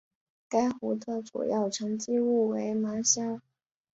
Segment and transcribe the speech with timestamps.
[0.49, 3.39] 该湖的主要沉积物为芒硝。